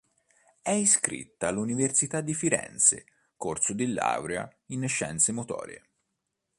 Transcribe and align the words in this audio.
È 0.63 0.71
iscritta 0.71 1.47
all'Università 1.49 2.21
di 2.21 2.33
Firenze, 2.33 3.05
corso 3.37 3.71
di 3.73 3.85
laurea 3.93 4.51
in 4.69 4.87
scienze 4.87 5.31
motorie. 5.31 5.89